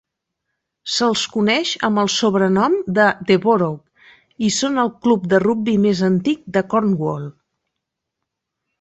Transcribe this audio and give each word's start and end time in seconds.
Se'ls 0.93 1.25
coneix 1.33 1.73
amb 1.87 2.01
el 2.03 2.09
sobrenom 2.13 2.79
de 2.99 3.07
"The 3.29 3.39
Borough" 3.45 4.49
i 4.49 4.51
són 4.59 4.87
el 4.87 4.93
club 5.07 5.31
de 5.35 5.43
rugbi 5.47 5.79
més 5.87 6.05
antic 6.13 6.45
de 6.59 6.69
Corwnall. 6.75 7.33